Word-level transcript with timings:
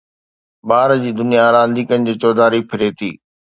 ٻار 0.67 0.91
جي 1.03 1.11
دنيا 1.19 1.45
رانديڪن 1.55 2.01
جي 2.07 2.13
چوڌاري 2.21 2.59
ڦري 2.69 2.89
ٿي 2.97 3.11